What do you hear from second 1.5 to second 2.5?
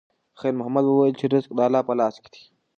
د الله په لاس کې دی.